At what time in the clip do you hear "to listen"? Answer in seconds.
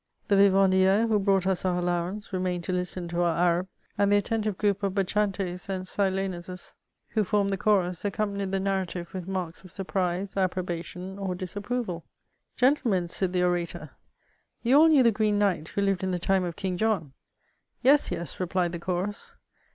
2.63-3.07